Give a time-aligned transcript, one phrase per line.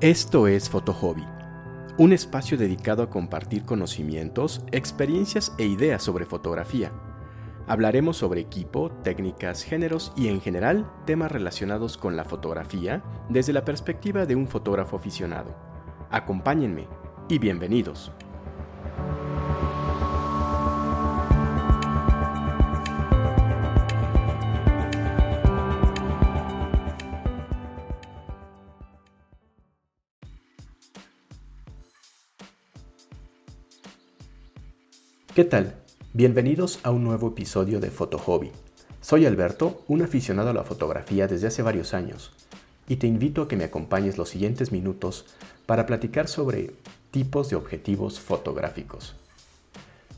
[0.00, 1.26] Esto es Hobby,
[1.98, 6.90] un espacio dedicado a compartir conocimientos, experiencias e ideas sobre fotografía.
[7.66, 13.66] Hablaremos sobre equipo, técnicas, géneros y en general temas relacionados con la fotografía desde la
[13.66, 15.54] perspectiva de un fotógrafo aficionado.
[16.10, 16.88] Acompáñenme
[17.28, 18.10] y bienvenidos.
[35.40, 35.74] ¿Qué tal?
[36.12, 38.50] Bienvenidos a un nuevo episodio de Foto Hobby.
[39.00, 42.30] Soy Alberto, un aficionado a la fotografía desde hace varios años,
[42.86, 45.24] y te invito a que me acompañes los siguientes minutos
[45.64, 46.74] para platicar sobre
[47.10, 49.16] tipos de objetivos fotográficos.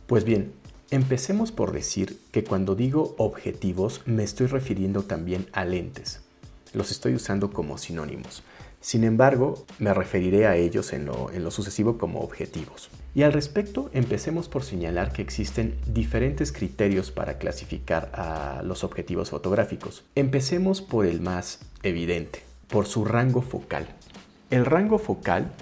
[0.09, 0.55] Pues bien,
[0.91, 6.23] empecemos por decir que cuando digo objetivos me estoy refiriendo también a lentes.
[6.73, 8.43] Los estoy usando como sinónimos.
[8.83, 12.91] Sin embargo, me referiré a ellos en lo, sucesivo como objetivos.
[13.15, 19.31] Y al respecto, empecemos por señalar que existen diferentes criterios para clasificar a los objetivos
[19.31, 20.05] fotográficos.
[20.17, 23.87] Empecemos por el más evidente, por su rango focal.
[24.51, 25.53] El rango focal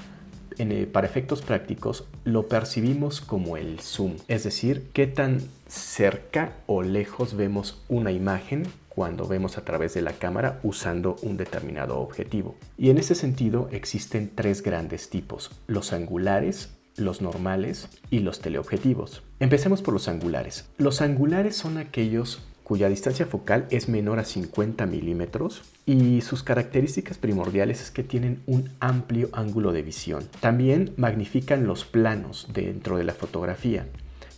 [0.56, 6.82] eh, para efectos prácticos lo percibimos como el zoom, es decir, qué tan cerca o
[6.82, 12.56] lejos vemos una imagen cuando vemos a través de la cámara usando un determinado objetivo.
[12.76, 19.22] Y en ese sentido existen tres grandes tipos, los angulares, los normales y los teleobjetivos.
[19.38, 20.68] Empecemos por los angulares.
[20.76, 27.18] Los angulares son aquellos cuya distancia focal es menor a 50 milímetros y sus características
[27.18, 30.28] primordiales es que tienen un amplio ángulo de visión.
[30.38, 33.86] También magnifican los planos dentro de la fotografía,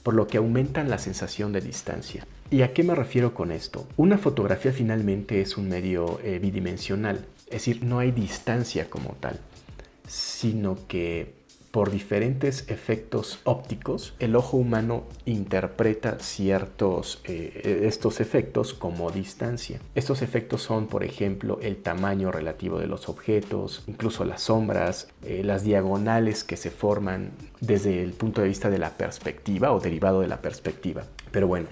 [0.03, 2.27] por lo que aumentan la sensación de distancia.
[2.51, 3.87] ¿Y a qué me refiero con esto?
[3.97, 9.41] Una fotografía finalmente es un medio eh, bidimensional, es decir, no hay distancia como tal,
[10.07, 11.35] sino que
[11.73, 19.81] por diferentes efectos ópticos, el ojo humano interpreta ciertos eh, estos efectos como distancia.
[19.95, 25.43] Estos efectos son, por ejemplo, el tamaño relativo de los objetos, incluso las sombras, eh,
[25.45, 30.21] las diagonales que se forman desde el punto de vista de la perspectiva o derivado
[30.21, 31.05] de la perspectiva.
[31.31, 31.69] Pero bueno,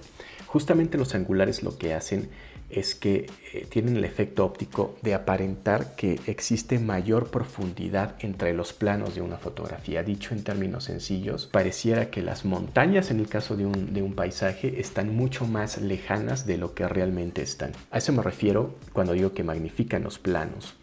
[0.47, 2.31] justamente los angulares lo que hacen
[2.73, 8.73] es que eh, tienen el efecto óptico de aparentar que existe mayor profundidad entre los
[8.73, 10.03] planos de una fotografía.
[10.03, 14.13] Dicho en términos sencillos, pareciera que las montañas en el caso de un, de un
[14.13, 17.71] paisaje están mucho más lejanas de lo que realmente están.
[17.91, 20.75] A eso me refiero cuando digo que magnifican los planos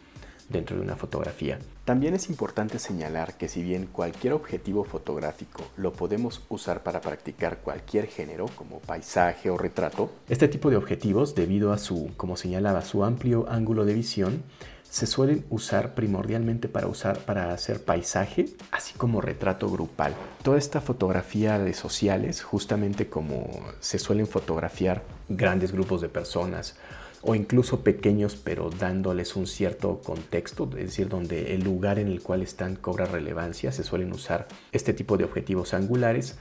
[0.49, 1.59] dentro de una fotografía.
[1.89, 7.61] También es importante señalar que si bien cualquier objetivo fotográfico lo podemos usar para practicar
[7.61, 12.83] cualquier género como paisaje o retrato, este tipo de objetivos, debido a su, como señalaba,
[12.83, 14.43] su amplio ángulo de visión,
[14.83, 20.15] se suelen usar primordialmente para usar para hacer paisaje, así como retrato grupal.
[20.43, 23.49] Toda esta fotografía de sociales, justamente como
[23.81, 26.77] se suelen fotografiar grandes grupos de personas
[27.23, 32.23] o incluso pequeños pero dándoles un cierto contexto, es decir, donde el lugar en el
[32.23, 36.39] cual están cobra relevancia, se suelen usar este tipo de objetivos angulares.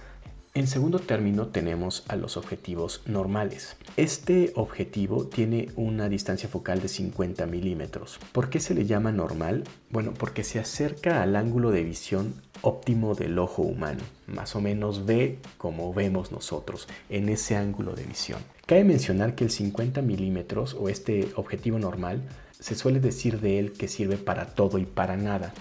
[0.57, 3.77] En segundo término tenemos a los objetivos normales.
[3.95, 8.19] Este objetivo tiene una distancia focal de 50 milímetros.
[8.31, 9.65] ¿Por qué se le llama normal?
[9.91, 14.01] Bueno, porque se acerca al ángulo de visión óptimo del ojo humano.
[14.25, 18.39] Más o menos ve como vemos nosotros en ese ángulo de visión.
[18.65, 22.23] Cabe mencionar que el 50 milímetros o este objetivo normal
[22.59, 25.53] se suele decir de él que sirve para todo y para nada,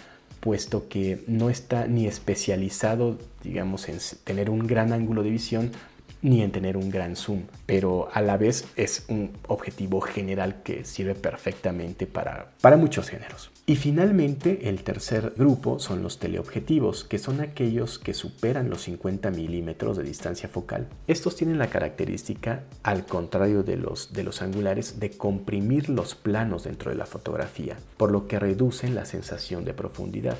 [0.47, 5.73] puesto que no está ni especializado, digamos, en tener un gran ángulo de visión
[6.27, 10.85] ni en tener un gran zoom, pero a la vez es un objetivo general que
[10.85, 13.53] sirve perfectamente para, para muchos géneros.
[13.65, 19.31] Y finalmente, el tercer grupo son los teleobjetivos, que son aquellos que superan los 50
[19.31, 20.89] milímetros de distancia focal.
[21.07, 26.65] Estos tienen la característica, al contrario de los, de los angulares, de comprimir los planos
[26.65, 30.39] dentro de la fotografía, por lo que reducen la sensación de profundidad.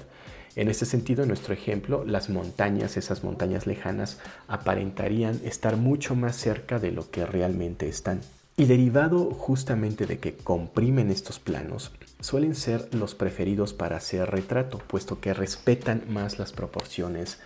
[0.57, 4.19] En este sentido, en nuestro ejemplo, las montañas, esas montañas lejanas,
[4.49, 8.23] aparentarían estar mucho más cerca de lo que realmente están.
[8.57, 14.79] Y derivado justamente de que comprimen estos planos, suelen ser los preferidos para hacer retrato,
[14.79, 17.39] puesto que respetan más las proporciones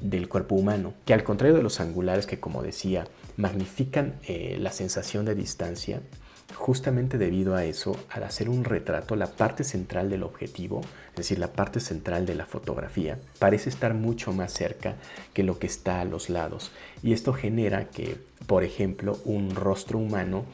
[0.00, 3.06] del cuerpo humano, que al contrario de los angulares que como decía,
[3.36, 6.00] magnifican eh, la sensación de distancia,
[6.54, 11.38] Justamente debido a eso, al hacer un retrato, la parte central del objetivo, es decir,
[11.38, 14.94] la parte central de la fotografía, parece estar mucho más cerca
[15.34, 16.70] que lo que está a los lados.
[17.02, 18.16] Y esto genera que,
[18.46, 20.44] por ejemplo, un rostro humano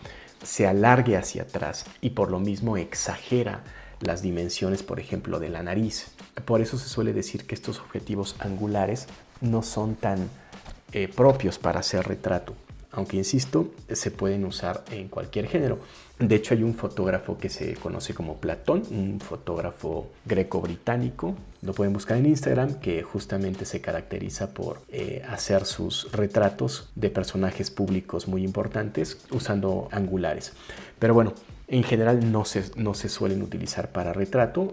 [0.43, 3.63] se alargue hacia atrás y por lo mismo exagera
[4.01, 6.09] las dimensiones, por ejemplo, de la nariz.
[6.45, 9.07] Por eso se suele decir que estos objetivos angulares
[9.41, 10.29] no son tan
[10.93, 12.55] eh, propios para hacer retrato
[12.93, 15.79] aunque insisto, se pueden usar en cualquier género.
[16.19, 21.93] De hecho, hay un fotógrafo que se conoce como Platón, un fotógrafo greco-británico, lo pueden
[21.93, 28.29] buscar en Instagram, que justamente se caracteriza por eh, hacer sus retratos de personajes públicos
[28.29, 30.53] muy importantes usando angulares.
[30.99, 31.33] Pero bueno,
[31.67, 34.73] en general no se, no se suelen utilizar para retrato,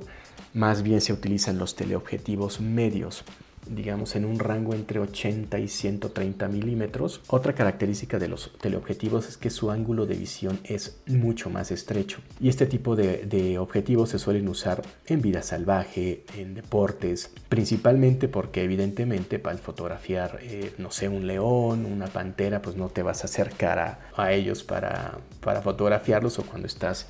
[0.54, 3.24] más bien se utilizan los teleobjetivos medios
[3.69, 7.21] digamos en un rango entre 80 y 130 milímetros.
[7.27, 12.19] Otra característica de los teleobjetivos es que su ángulo de visión es mucho más estrecho
[12.39, 18.63] y este tipo de, objetivos se suelen usar en vida salvaje, en deportes, principalmente porque
[18.63, 23.25] evidentemente para fotografiar, eh, no sé, un león, una pantera, pues no te vas a
[23.25, 23.80] acercar
[24.16, 25.18] a, ellos para,
[25.63, 27.07] fotografiarlos o cuando estás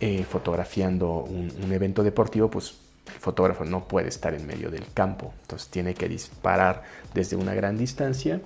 [0.00, 2.74] eh, fotografiando un, un evento deportivo, pues
[3.06, 6.82] el fotógrafo no puede estar en medio del campo, entonces tiene que disparar
[7.14, 8.40] desde una gran distancia.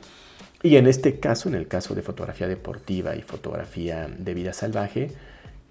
[0.63, 5.13] Y en este caso, en el caso de fotografía deportiva y fotografía de vida salvaje,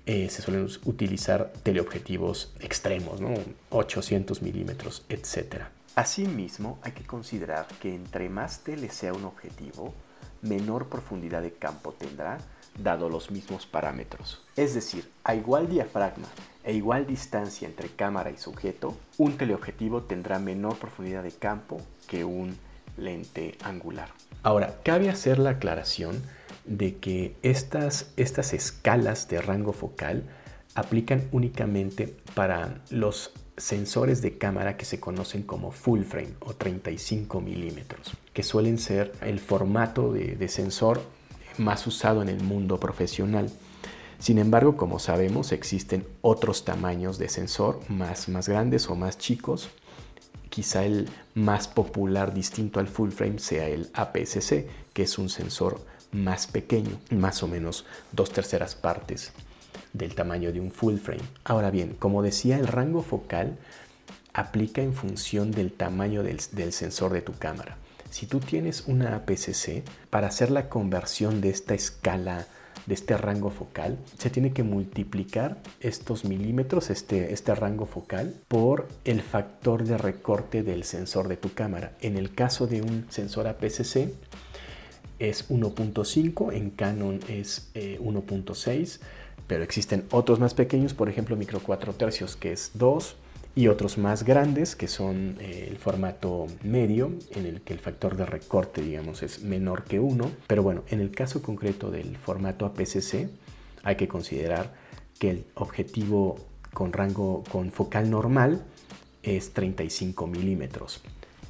[0.05, 3.33] eh, se suelen utilizar teleobjetivos extremos, ¿no?
[3.71, 5.63] 800 milímetros, etc.
[5.95, 9.93] Asimismo, hay que considerar que entre más tele sea un objetivo,
[10.41, 12.37] menor profundidad de campo tendrá
[12.77, 14.41] dado los mismos parámetros.
[14.55, 16.27] Es decir, a igual diafragma
[16.63, 22.23] e igual distancia entre cámara y sujeto, un teleobjetivo tendrá menor profundidad de campo que
[22.23, 22.57] un
[22.97, 24.09] lente angular.
[24.43, 26.21] Ahora, cabe hacer la aclaración
[26.65, 30.23] de que estas, estas escalas de rango focal
[30.75, 37.39] aplican únicamente para los sensores de cámara que se conocen como full frame o 35
[37.41, 41.01] milímetros, que suelen ser el formato de, sensor
[41.57, 43.49] más usado en el mundo profesional.
[44.19, 49.69] Sin embargo, como sabemos, existen otros tamaños de sensor más, más grandes o más chicos.
[50.49, 55.79] Quizá el más popular distinto al full frame sea el APS-C, que es un sensor
[56.11, 59.33] más pequeño, más o menos dos terceras partes
[59.97, 61.23] del tamaño de un full frame.
[61.43, 63.57] Ahora bien, como decía, el rango focal
[64.33, 66.39] aplica en función del tamaño del,
[66.73, 67.77] sensor de tu cámara.
[68.09, 72.45] Si tú tienes una APS-C, para hacer la conversión de esta escala,
[72.85, 78.87] de este rango focal, se tiene que multiplicar estos milímetros, este, este rango focal, por
[79.05, 81.93] el factor de recorte del sensor de tu cámara.
[82.01, 84.13] En el caso de un sensor APS-C,
[85.19, 88.99] es 1.5, en Canon es 1.6, eh,
[89.47, 93.15] pero existen otros más pequeños, por ejemplo micro 4 tercios que es 2,
[93.55, 98.17] y otros más grandes que son eh, el formato medio en el que el factor
[98.17, 102.65] de recorte digamos es menor que 1 pero bueno en el caso concreto del formato
[102.65, 103.29] APS-C
[103.83, 104.73] hay que considerar
[105.19, 106.37] que el objetivo
[106.73, 108.65] con rango con focal normal
[109.23, 111.01] es 35 milímetros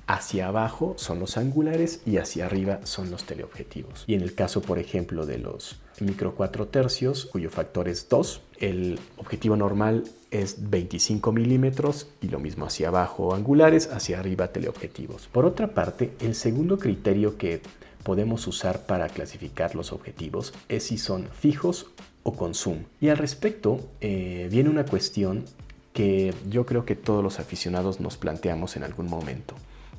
[0.07, 4.03] Hacia abajo son los angulares y hacia arriba son los teleobjetivos.
[4.05, 8.41] Y en el caso, por ejemplo, de los micro 4 tercios, cuyo factor es 2,
[8.59, 15.27] el objetivo normal es 25 milímetros y lo mismo hacia abajo angulares, hacia arriba teleobjetivos.
[15.27, 17.61] Por otra parte, el segundo criterio que
[18.03, 21.87] podemos usar para clasificar los objetivos es si son fijos
[22.21, 22.83] o con zoom.
[23.01, 25.45] Y al respecto eh, viene una cuestión
[25.93, 29.55] que yo creo que todos los aficionados nos planteamos en algún momento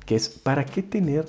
[0.07, 1.27] que es ¿para qué tener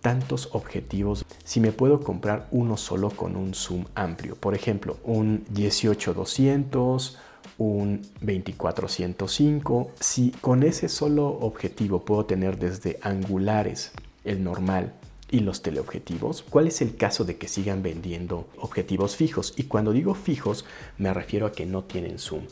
[0.00, 4.34] tantos objetivos si me puedo comprar uno solo con un zoom amplio?
[4.34, 7.14] Por ejemplo, un 18-200,
[7.58, 9.90] un 24-105.
[10.00, 13.92] Si con ese solo objetivo puedo tener desde angulares,
[14.24, 14.92] el normal,
[15.30, 16.42] y los teleobjetivos?
[16.48, 19.54] ¿Cuál es el caso de que sigan vendiendo objetivos fijos?
[19.56, 20.64] Y cuando digo fijos
[20.98, 22.44] me refiero a que no tienen zoom.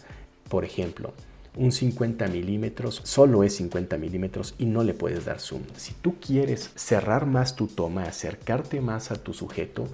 [0.49, 1.15] Por ejemplo,
[1.57, 5.63] un 50 milímetros solo es 50 milímetros y no le puedes dar zoom.
[5.77, 9.87] Si tú quieres cerrar más tu toma, acercarte más a tu sujeto,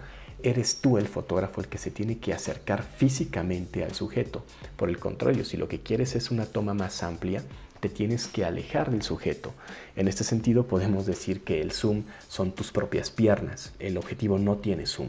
[0.43, 4.43] eres tú el fotógrafo el que se tiene que acercar físicamente al sujeto.
[4.77, 7.43] Por el contrario, si lo que quieres es una toma más amplia,
[7.81, 9.53] te tienes que alejar del sujeto.
[9.97, 14.57] En este sentido podemos decir que el zoom son tus propias piernas, el objetivo no
[14.57, 15.09] tiene zoom.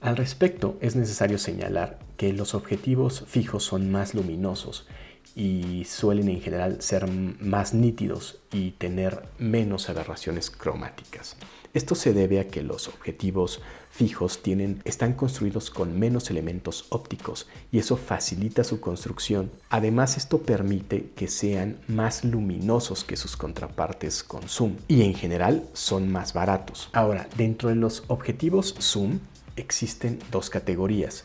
[0.00, 4.86] Al respecto, es necesario señalar que los objetivos fijos son más luminosos
[5.34, 11.36] y suelen en general ser más nítidos y tener menos aberraciones cromáticas.
[11.74, 17.46] Esto se debe a que los objetivos fijos tienen, están construidos con menos elementos ópticos
[17.70, 19.50] y eso facilita su construcción.
[19.68, 25.68] Además, esto permite que sean más luminosos que sus contrapartes con zoom y en general
[25.74, 26.88] son más baratos.
[26.92, 29.20] Ahora, dentro de los objetivos zoom
[29.56, 31.24] existen dos categorías.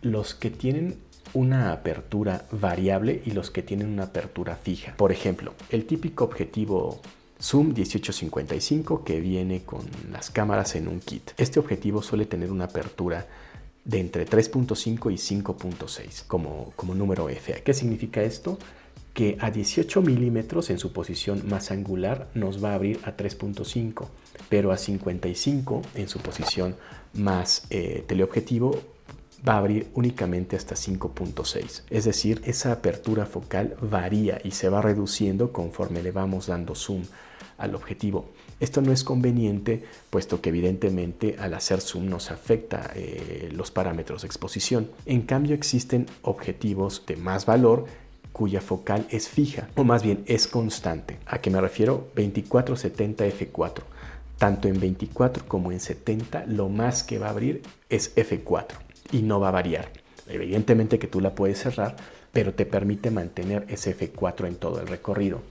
[0.00, 0.98] Los que tienen
[1.32, 4.94] una apertura variable y los que tienen una apertura fija.
[4.96, 7.00] Por ejemplo, el típico objetivo
[7.40, 11.32] Zoom 1855 que viene con las cámaras en un kit.
[11.36, 13.26] Este objetivo suele tener una apertura
[13.84, 17.62] de entre 3.5 y 5.6 como, como número F.
[17.62, 18.58] ¿Qué significa esto?
[19.12, 24.06] Que a 18 milímetros en su posición más angular nos va a abrir a 3.5,
[24.48, 26.76] pero a 55 en su posición
[27.12, 28.80] más eh, teleobjetivo
[29.46, 31.82] va a abrir únicamente hasta 5.6.
[31.90, 37.02] Es decir, esa apertura focal varía y se va reduciendo conforme le vamos dando zoom
[37.58, 38.26] al objetivo.
[38.58, 44.22] Esto no es conveniente, puesto que evidentemente al hacer zoom nos afecta eh, los parámetros
[44.22, 44.90] de exposición.
[45.06, 47.84] En cambio existen objetivos de más valor
[48.32, 51.18] cuya focal es fija, o más bien es constante.
[51.26, 52.08] ¿A qué me refiero?
[52.16, 53.82] 2470 f4.
[54.38, 59.22] Tanto en 24 como en 70, lo más que va a abrir es f4 y
[59.22, 59.90] no va a variar.
[60.26, 61.96] Evidentemente que tú la puedes cerrar,
[62.32, 65.42] pero te permite mantener ese f4 en todo el recorrido.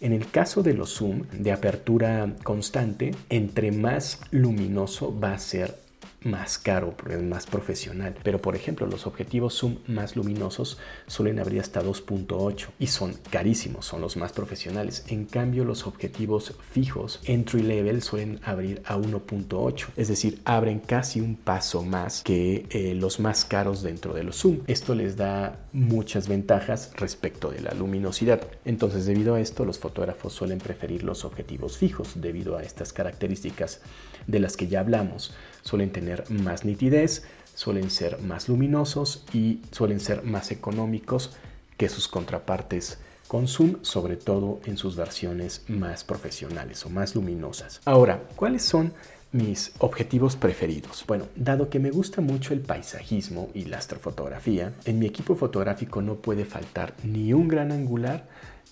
[0.00, 5.85] En el caso de los zoom de apertura constante, entre más luminoso va a ser
[6.26, 8.16] más caro, más profesional.
[8.22, 13.86] Pero por ejemplo, los objetivos zoom más luminosos suelen abrir hasta 2.8 y son carísimos,
[13.86, 15.04] son los más profesionales.
[15.08, 21.20] En cambio, los objetivos fijos entry level suelen abrir a 1.8, es decir, abren casi
[21.20, 24.60] un paso más que eh, los más caros dentro de los zoom.
[24.66, 28.42] Esto les da muchas ventajas respecto de la luminosidad.
[28.64, 33.80] Entonces, debido a esto, los fotógrafos suelen preferir los objetivos fijos debido a estas características
[34.26, 35.32] de las que ya hablamos.
[35.66, 41.36] Suelen tener más nitidez, suelen ser más luminosos y suelen ser más económicos
[41.76, 47.80] que sus contrapartes con zoom, sobre todo en sus versiones más profesionales o más luminosas.
[47.84, 48.92] Ahora, ¿cuáles son
[49.32, 51.04] mis objetivos preferidos?
[51.08, 56.00] Bueno, dado que me gusta mucho el paisajismo y la astrofotografía, en mi equipo fotográfico
[56.00, 58.28] no puede faltar ni un gran angular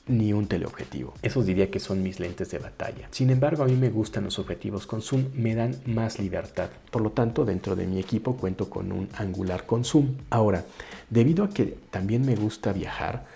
[0.06, 1.14] ni un teleobjetivo.
[1.22, 3.08] Esos diría que son mis lentes de batalla.
[3.10, 6.68] Sin embargo, a mí me gustan los objetivos con zoom, me dan más libertad.
[6.90, 10.16] Por lo tanto, dentro de mi equipo cuento con un angular con zoom.
[10.30, 10.64] Ahora,
[11.08, 13.26] debido a que también me gusta viajar,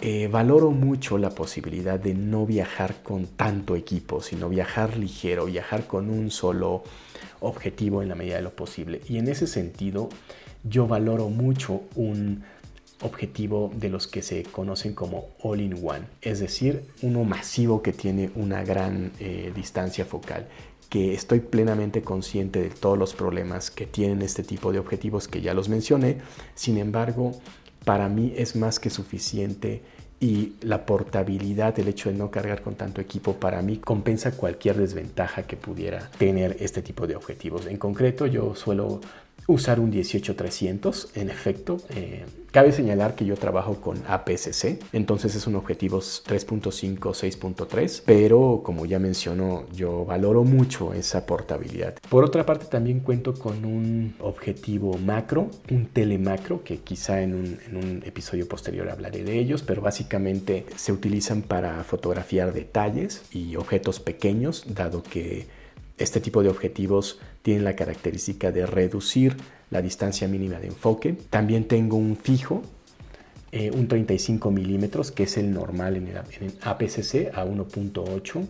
[0.00, 5.86] eh, valoro mucho la posibilidad de no viajar con tanto equipo, sino viajar ligero, viajar
[5.86, 6.82] con un solo
[7.40, 9.00] objetivo en la medida de lo posible.
[9.08, 10.08] Y en ese sentido,
[10.64, 12.42] yo valoro mucho un
[13.02, 18.62] objetivo de los que se conocen como all-in-one, es decir, uno masivo que tiene una
[18.64, 20.46] gran eh, distancia focal
[20.88, 25.40] que estoy plenamente consciente de todos los problemas que tienen este tipo de objetivos que
[25.40, 26.18] ya los mencioné,
[26.54, 27.32] sin embargo,
[27.86, 29.80] para mí es más que suficiente
[30.20, 34.76] y la portabilidad, el hecho de no cargar con tanto equipo, para mí compensa cualquier
[34.76, 37.66] desventaja que pudiera tener este tipo de objetivos.
[37.66, 39.00] En concreto, yo suelo
[39.46, 41.78] usar un 18300, en efecto.
[41.90, 48.60] Eh, cabe señalar que yo trabajo con APS-C, entonces es un objetivo 3.5, 6.3, pero
[48.62, 51.94] como ya mencionó, yo valoro mucho esa portabilidad.
[52.08, 58.02] Por otra parte, también cuento con un objetivo macro, un telemacro, que quizá en un
[58.04, 64.64] episodio posterior hablaré de ellos, pero básicamente se utilizan para fotografiar detalles y objetos pequeños,
[64.74, 65.46] dado que
[65.98, 69.36] este tipo de objetivos tienen la característica de reducir
[69.70, 71.16] la distancia mínima de enfoque.
[71.30, 72.62] También tengo un fijo,
[73.50, 76.16] eh, un 35 milímetros, que es el normal en el,
[76.62, 78.46] APS-C a 1.8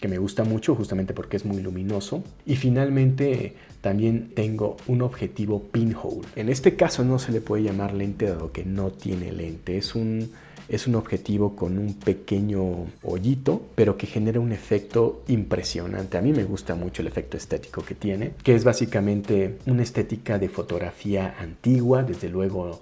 [0.00, 2.22] que me gusta mucho justamente porque es muy luminoso.
[2.44, 6.20] Y finalmente también tengo un objetivo pinhole.
[6.36, 9.78] En este caso no se le puede llamar lente dado que no tiene lente.
[9.78, 10.32] Es un
[10.68, 16.18] es un objetivo con un pequeño hoyito, pero que genera un efecto impresionante.
[16.18, 20.38] A mí me gusta mucho el efecto estético que tiene, que es básicamente una estética
[20.38, 22.80] de fotografía antigua, desde luego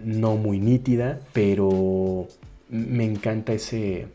[0.00, 2.28] no muy nítida, pero
[2.68, 4.06] me encanta ese,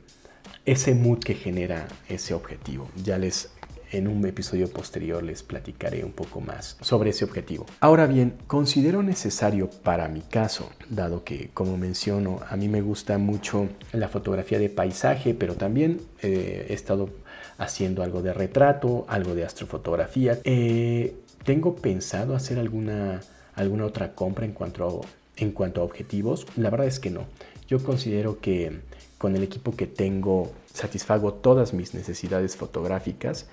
[0.66, 2.90] ese mood que genera ese objetivo.
[3.04, 3.50] Ya les
[3.92, 7.66] en un episodio posterior les platicaré un poco más sobre ese objetivo.
[7.80, 13.18] Ahora bien, considero necesario para mi caso, dado que, como menciono, a mí me gusta
[13.18, 17.10] mucho la fotografía de paisaje, pero también eh, he estado
[17.58, 20.40] haciendo algo de retrato, algo de astrofotografía.
[20.44, 23.22] Eh, tengo pensado hacer alguna,
[23.56, 25.02] alguna otra compra en cuanto,
[25.36, 26.48] en cuanto a objetivos.
[26.56, 27.26] La verdad es que no.
[27.68, 28.80] Yo considero que
[29.18, 33.48] con el equipo que tengo satisfago todas mis necesidades fotográficas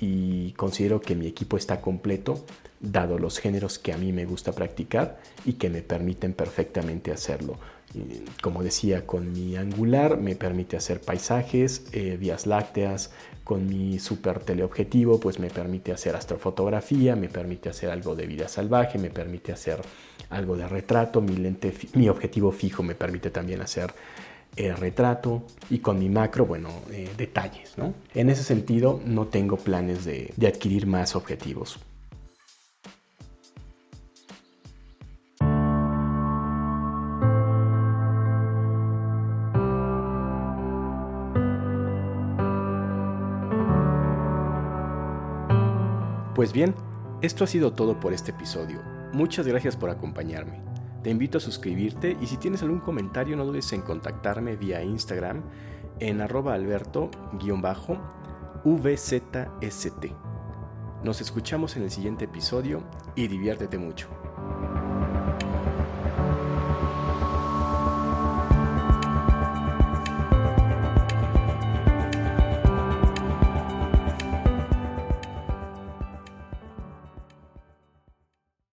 [0.00, 2.44] y considero que mi equipo está completo
[2.80, 7.58] dado los géneros que a mí me gusta practicar y que me permiten perfectamente hacerlo.
[8.42, 13.10] como decía, con mi angular me permite hacer paisajes, eh, vías lácteas,
[13.44, 18.46] con mi super teleobjetivo pues me permite hacer astrofotografía, me permite hacer algo de vida
[18.46, 19.80] salvaje, me permite hacer
[20.28, 23.94] algo de retrato, mi lente, mi objetivo fijo me permite también hacer
[24.58, 27.94] eh, retrato y con mi macro, bueno, eh, detalles, ¿no?
[28.14, 31.78] En ese sentido no tengo planes de adquirir más objetivos.
[46.38, 46.72] Pues bien,
[47.20, 48.80] esto ha sido todo por este episodio.
[49.12, 50.67] Muchas gracias por acompañarme.
[51.02, 55.42] Te invito a suscribirte y si tienes algún comentario no dudes en contactarme vía Instagram
[56.00, 57.04] en arroba alberto-vzst.
[61.04, 62.82] Nos escuchamos en el siguiente episodio
[63.14, 64.08] y diviértete mucho.